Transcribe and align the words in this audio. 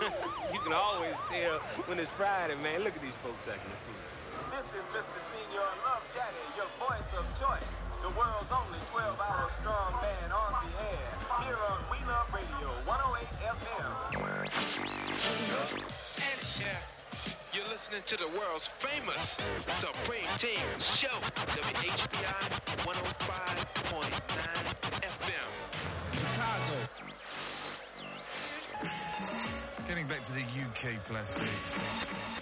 you 0.52 0.58
can 0.60 0.72
always 0.72 1.14
tell 1.28 1.58
when 1.86 1.98
it's 1.98 2.10
Friday, 2.10 2.54
man. 2.62 2.84
Look 2.84 2.96
at 2.96 3.02
these 3.02 3.16
folks 3.20 3.48
acting 3.48 3.70
the 3.70 3.76
fool. 3.84 3.94
This 4.52 4.68
is 4.72 4.84
Mr. 4.94 5.20
Señor 5.32 5.70
Love 5.84 6.04
Daddy, 6.14 6.44
your 6.56 6.70
voice 6.78 7.10
of 7.16 7.24
choice. 7.40 7.68
The 8.02 8.10
world's 8.18 8.50
only 8.50 8.78
12-hour 8.92 9.50
strong 9.60 9.92
man 10.02 10.32
on 10.32 10.52
the 10.64 10.72
air. 10.82 11.08
Here 11.44 11.58
on 11.70 11.80
We 11.90 11.98
Love 12.06 12.28
Radio, 12.34 12.68
108 12.84 13.26
FM. 13.46 13.88
And 16.18 16.40
yeah, 16.60 16.78
you're 17.52 17.68
listening 17.68 18.02
to 18.06 18.16
the 18.16 18.28
world's 18.38 18.66
famous 18.66 19.38
Supreme 19.68 20.28
Team 20.38 20.66
Show, 20.78 21.14
WHBI 21.34 22.50
105.9 22.82 24.22
FM. 25.02 25.51
To 30.24 30.32
the 30.34 30.40
UK 30.40 31.04
plus 31.08 31.28
six. 31.28 32.41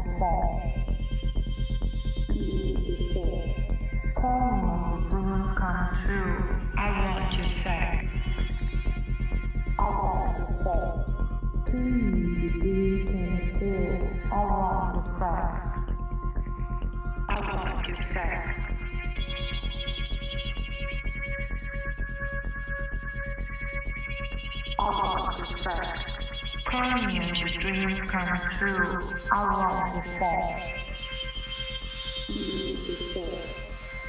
dreams, 27.01 27.53
dreams 27.61 27.99
come 28.11 28.39
true. 28.59 29.11
I 29.31 29.43
want 29.43 30.05
to 30.05 30.09
say. 30.11 30.73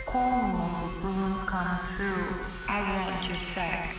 Call 0.05 0.43
me, 0.49 1.01
dream 1.01 1.47
come 1.47 1.79
true. 1.97 2.25
I 2.69 2.81
want 2.93 3.23
to 3.29 3.37
say. 3.55 3.91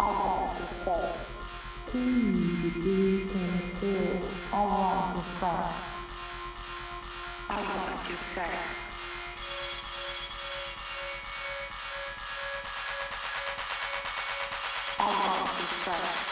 I 0.00 0.02
want 0.02 0.58
to 0.58 0.64
say. 0.84 1.04
Please, 1.86 2.72
dream 2.72 3.28
come 3.28 3.60
true. 3.78 4.18
I 4.52 4.54
want 4.66 5.14
to 5.14 5.22
say. 5.38 5.62
I 7.50 7.52
want 7.62 8.00
to 8.06 8.14
say. 8.34 8.52
I 14.98 15.02
want 15.04 15.50
to 15.58 15.64
say. 15.84 16.31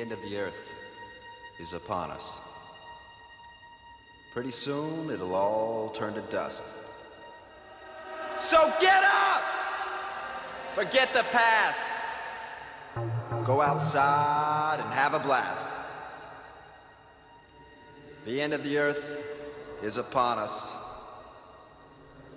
The 0.00 0.06
end 0.06 0.12
of 0.12 0.22
the 0.22 0.38
earth 0.38 0.72
is 1.60 1.74
upon 1.74 2.10
us. 2.10 2.40
Pretty 4.32 4.50
soon 4.50 5.10
it'll 5.10 5.34
all 5.34 5.90
turn 5.90 6.14
to 6.14 6.22
dust. 6.32 6.64
So 8.38 8.72
get 8.80 9.04
up! 9.04 9.42
Forget 10.72 11.12
the 11.12 11.24
past. 11.24 11.86
Go 13.44 13.60
outside 13.60 14.80
and 14.82 14.90
have 14.94 15.12
a 15.12 15.18
blast. 15.18 15.68
The 18.24 18.40
end 18.40 18.54
of 18.54 18.64
the 18.64 18.78
earth 18.78 19.22
is 19.82 19.98
upon 19.98 20.38
us. 20.38 20.74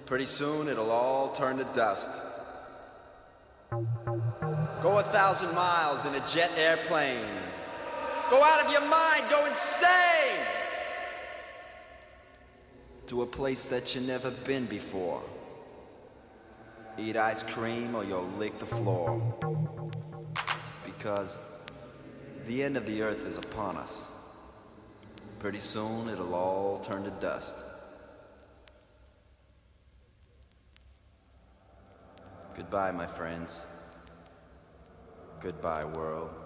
Pretty 0.05 0.25
soon 0.25 0.67
it'll 0.67 0.91
all 0.91 1.33
turn 1.33 1.59
to 1.59 1.67
dust. 1.73 2.09
Go 4.81 4.99
a 4.99 5.03
thousand 5.03 5.55
miles 5.55 6.03
in 6.03 6.13
a 6.13 6.27
jet 6.27 6.51
airplane. 6.57 7.42
Go 8.33 8.41
out 8.41 8.65
of 8.65 8.71
your 8.71 8.81
mind, 8.81 9.25
go 9.29 9.45
insane! 9.45 10.39
To 13.05 13.21
a 13.21 13.27
place 13.27 13.65
that 13.65 13.93
you've 13.93 14.07
never 14.07 14.31
been 14.31 14.65
before. 14.65 15.21
Eat 16.97 17.15
ice 17.15 17.43
cream 17.43 17.93
or 17.93 18.03
you'll 18.03 18.27
lick 18.39 18.57
the 18.57 18.65
floor. 18.65 19.21
Because 20.83 21.61
the 22.47 22.63
end 22.63 22.75
of 22.75 22.87
the 22.87 23.03
earth 23.03 23.27
is 23.27 23.37
upon 23.37 23.77
us. 23.77 24.07
Pretty 25.37 25.59
soon 25.59 26.09
it'll 26.09 26.33
all 26.33 26.79
turn 26.79 27.03
to 27.03 27.11
dust. 27.11 27.53
Goodbye, 32.57 32.89
my 32.89 33.05
friends. 33.05 33.61
Goodbye, 35.39 35.85
world. 35.85 36.42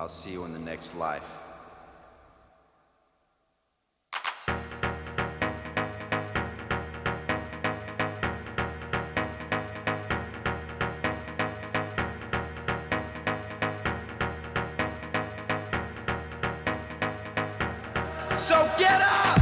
I'll 0.00 0.08
see 0.08 0.32
you 0.32 0.46
in 0.46 0.54
the 0.54 0.58
next 0.60 0.96
life. 0.96 1.22
So 18.38 18.70
get 18.78 19.02
up! 19.02 19.39